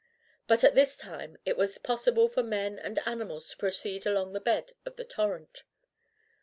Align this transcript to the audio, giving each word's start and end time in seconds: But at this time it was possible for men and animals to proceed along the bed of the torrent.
But 0.47 0.63
at 0.63 0.73
this 0.73 0.97
time 0.97 1.37
it 1.45 1.55
was 1.55 1.77
possible 1.77 2.27
for 2.27 2.41
men 2.41 2.79
and 2.79 2.97
animals 3.05 3.51
to 3.51 3.57
proceed 3.57 4.07
along 4.07 4.33
the 4.33 4.41
bed 4.41 4.71
of 4.83 4.95
the 4.95 5.05
torrent. 5.05 5.61